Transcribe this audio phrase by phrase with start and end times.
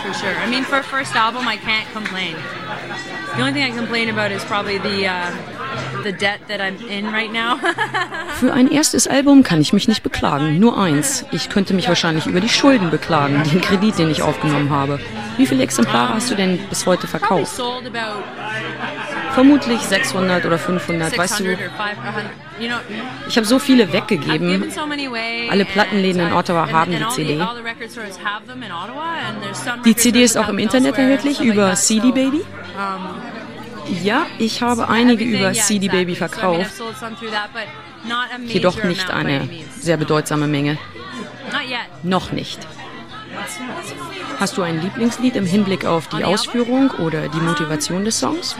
[0.00, 0.34] for sure.
[0.36, 2.36] I mean, for first album, I can't complain.
[3.36, 7.06] The only thing I complain about is probably the uh, the debt that I'm in
[7.12, 7.58] right now.
[8.40, 10.58] Für ein erstes Album kann ich mich nicht beklagen.
[10.58, 11.24] Nur eins.
[11.32, 14.98] Ich könnte mich wahrscheinlich über die Schulden beklagen, den Kredit, den ich aufgenommen habe.
[15.36, 17.60] Wie viele Exemplare hast du denn bis heute verkauft?
[19.32, 21.58] Vermutlich 600 oder 500, weißt du.
[23.28, 24.72] Ich habe so viele weggegeben.
[25.50, 27.44] Alle Plattenläden in Ottawa haben die CD.
[29.84, 32.42] Die CD ist auch im Internet erhältlich über CD Baby.
[34.02, 36.72] Ja, ich habe einige über CD Baby verkauft,
[38.46, 40.78] jedoch nicht eine sehr bedeutsame Menge.
[42.02, 42.66] Noch nicht.
[44.38, 48.56] Hast du ein Lieblingslied im Hinblick auf die Ausführung oder die Motivation des Songs?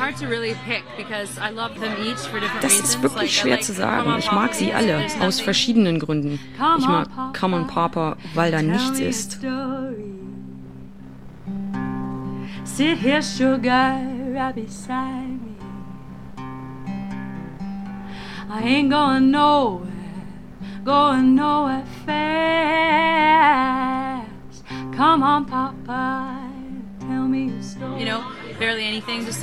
[2.60, 4.14] Das ist wirklich schwer zu sagen.
[4.18, 6.38] Ich mag sie alle, aus verschiedenen Gründen.
[6.78, 7.08] Ich mag
[7.38, 9.40] Come on Papa, weil da nichts ist.
[12.64, 13.98] Sit here, sugar,
[14.34, 15.56] right beside me.
[18.50, 19.86] I ain't going nowhere,
[20.84, 22.15] going nowhere fast.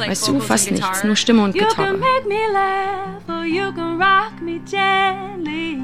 [0.08, 1.94] Weißt du, fast nichts, nur Stimme und Gitarre.
[1.94, 5.80] You can make me laugh or you can rock me gently.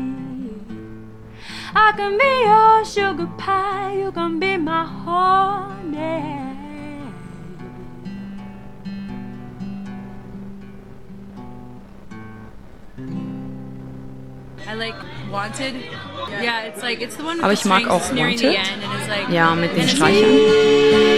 [1.75, 6.39] I can be your sugar pie, you can be my honey.
[14.67, 14.95] I like
[15.31, 15.75] Wanted.
[16.41, 18.11] Yeah, it's like it's the one Aber ich mag auch.
[18.11, 18.41] Like,
[19.31, 21.08] ja, mit den Streichern.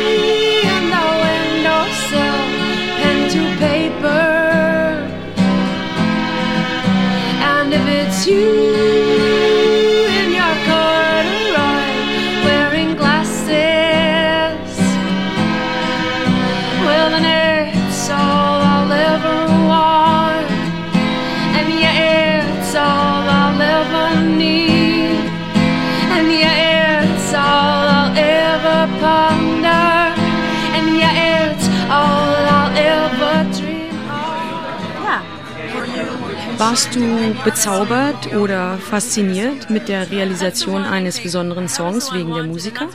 [36.61, 42.87] Warst du bezaubert oder fasziniert mit der Realisation eines besonderen Songs wegen der Musiker?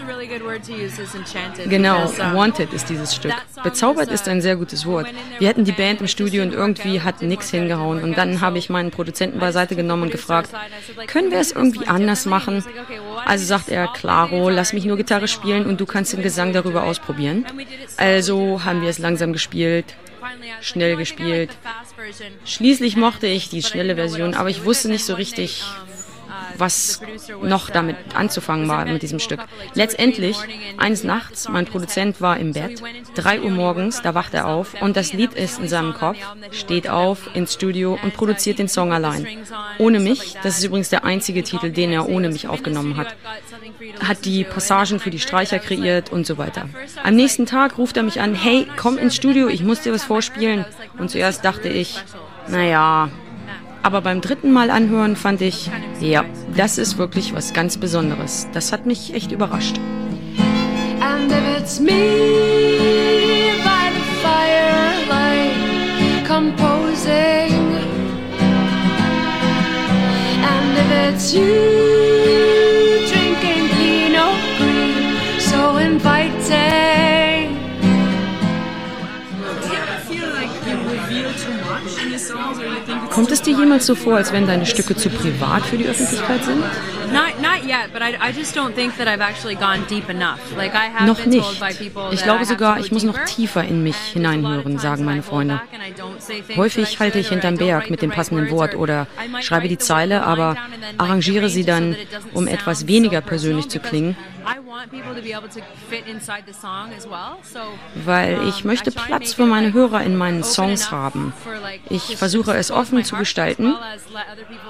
[1.69, 3.35] Genau, Wanted ist dieses Stück.
[3.65, 5.09] Bezaubert ist ein sehr gutes Wort.
[5.41, 8.05] Wir hatten die Band im Studio und irgendwie hat nichts hingehauen.
[8.05, 10.51] Und dann habe ich meinen Produzenten beiseite genommen und gefragt,
[11.09, 12.65] können wir es irgendwie anders machen?
[13.25, 16.85] Also sagt er, Claro, lass mich nur Gitarre spielen und du kannst den Gesang darüber
[16.85, 17.45] ausprobieren.
[17.97, 19.97] Also haben wir es langsam gespielt,
[20.61, 21.51] schnell gespielt.
[22.45, 25.65] Schließlich mochte ich die schnelle Version, aber ich wusste nicht so richtig,
[26.59, 27.01] was
[27.43, 29.41] noch damit anzufangen war mit diesem Stück.
[29.75, 30.37] Letztendlich,
[30.79, 32.83] eines Nachts, mein Produzent war im Bett,
[33.15, 36.19] drei Uhr morgens, da wacht er auf und das Lied ist in seinem Kopf,
[36.53, 39.27] steht auf ins Studio und produziert den Song allein.
[39.79, 43.15] Ohne mich, das ist übrigens der einzige Titel, den er ohne mich aufgenommen hat,
[44.03, 46.69] hat die Passagen für die Streicher kreiert und so weiter.
[47.03, 50.05] Am nächsten Tag ruft er mich an, hey, komm ins Studio, ich muss dir was
[50.05, 50.65] vorspielen.
[50.99, 52.03] Und zuerst dachte ich,
[52.49, 53.11] naja,
[53.83, 55.71] aber beim dritten Mal anhören fand ich,
[56.01, 56.25] ja,
[56.57, 58.49] das ist wirklich was ganz Besonderes.
[58.53, 59.77] Das hat mich echt überrascht.
[61.01, 61.93] And if it's me
[63.63, 65.55] by the firelight
[66.27, 67.77] composing
[70.43, 71.96] And if it's you
[83.11, 86.45] Kommt es dir jemals so vor, als wenn deine Stücke zu privat für die Öffentlichkeit
[86.45, 86.63] sind?
[91.07, 91.63] Noch nicht.
[92.11, 95.61] Ich glaube sogar, ich muss noch tiefer in mich hineinhören, sagen meine Freunde.
[96.57, 99.07] Häufig halte ich hinterm Berg mit dem passenden Wort oder
[99.41, 100.57] schreibe die Zeile, aber
[100.99, 101.97] arrangiere sie dann,
[102.35, 104.17] um etwas weniger persönlich zu klingen
[108.05, 111.33] weil ich möchte Platz für meine Hörer in meinen Songs haben.
[111.89, 113.75] Ich versuche es offen zu gestalten,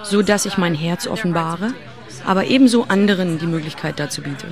[0.03, 1.75] so dass ich mein Herz offenbare,
[2.25, 4.47] aber ebenso anderen die Möglichkeit dazu biete.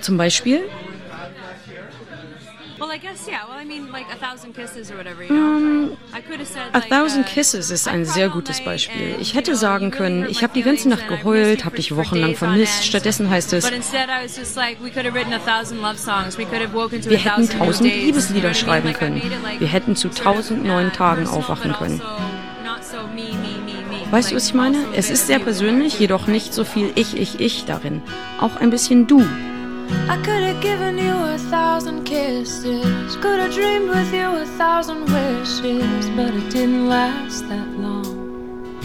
[0.00, 0.62] Zum Beispiel
[2.78, 3.44] Well, I guess, yeah.
[3.48, 5.96] Well, I mean, like A Thousand Kisses or whatever, you know?
[6.12, 9.16] I could have said, like, A Thousand uh, Kisses ist ein sehr gutes Beispiel.
[9.20, 12.84] Ich hätte sagen können, ich habe die ganze Nacht geheult, habe dich wochenlang vermisst.
[12.84, 13.72] Stattdessen heißt es, wir
[17.18, 19.22] hätten tausend Liebeslieder schreiben können.
[19.58, 22.00] Wir hätten zu tausend neuen Tagen aufwachen können.
[24.10, 24.78] Weißt du, was ich meine?
[24.94, 28.02] Es ist sehr persönlich, jedoch nicht so viel ich, ich, ich darin.
[28.40, 29.24] Auch ein bisschen du.
[29.90, 35.00] I could have given you a thousand kisses, could have dreamed with you a thousand
[35.06, 38.78] wishes, but it didn't last that long.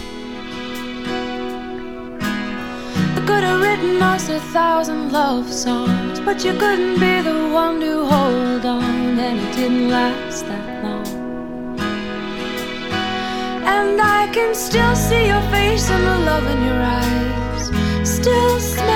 [3.17, 7.79] I could have written us a thousand love songs, but you couldn't be the one
[7.81, 11.07] to hold on, and it didn't last that long.
[13.65, 17.63] And I can still see your face and the love in your eyes,
[18.07, 18.93] still smell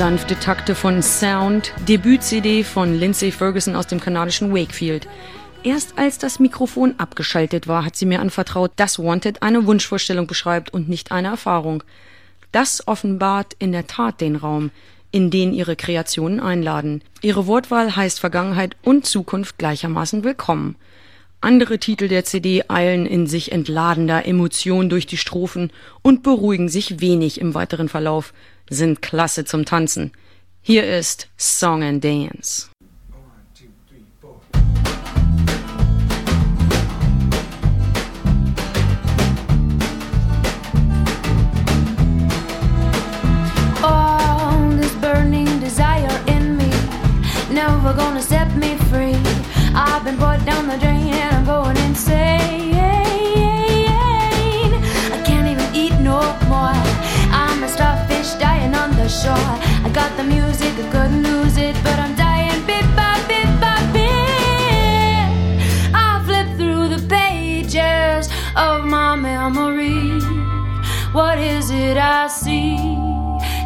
[0.00, 5.06] Sanfte Takte von Sound, Debüt-CD von Lindsay Ferguson aus dem kanadischen Wakefield.
[5.62, 10.72] Erst als das Mikrofon abgeschaltet war, hat sie mir anvertraut, dass Wanted eine Wunschvorstellung beschreibt
[10.72, 11.82] und nicht eine Erfahrung.
[12.50, 14.70] Das offenbart in der Tat den Raum,
[15.10, 17.02] in den ihre Kreationen einladen.
[17.20, 20.76] Ihre Wortwahl heißt Vergangenheit und Zukunft gleichermaßen willkommen.
[21.42, 25.72] Andere Titel der CD eilen in sich entladender Emotion durch die Strophen
[26.02, 28.34] und beruhigen sich wenig im weiteren Verlauf,
[28.68, 30.12] sind klasse zum Tanzen.
[30.60, 32.68] Hier ist Song and Dance.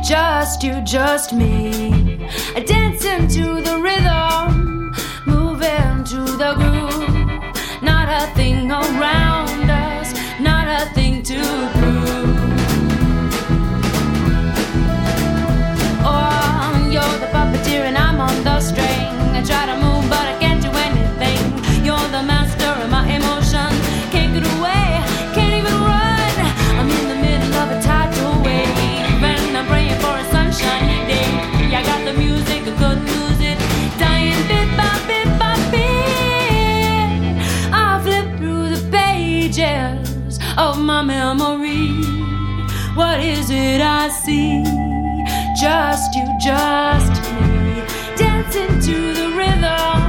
[0.04, 2.18] Just you, just me.
[2.66, 4.13] Dancing to the rhythm,
[40.56, 41.88] of my memory.
[42.94, 44.62] What is it I see?
[45.60, 47.82] Just you, just me.
[48.16, 50.03] Dancing to the rhythm,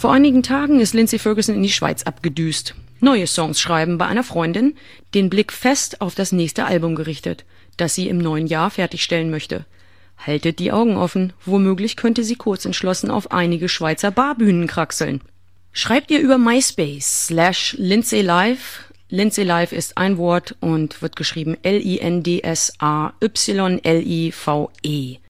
[0.00, 2.74] Vor einigen Tagen ist Lindsay Ferguson in die Schweiz abgedüst.
[3.00, 4.74] Neue Songs schreiben bei einer Freundin,
[5.12, 7.44] den Blick fest auf das nächste Album gerichtet,
[7.76, 9.66] das sie im neuen Jahr fertigstellen möchte.
[10.16, 15.20] Haltet die Augen offen, womöglich könnte sie kurz entschlossen auf einige Schweizer Barbühnen kraxeln.
[15.72, 18.90] Schreibt ihr über MySpace slash Lindsay Live.
[19.10, 21.98] Lindsay Live ist ein Wort und wird geschrieben L-I-N-D-S-A-Y-L-I-V-E.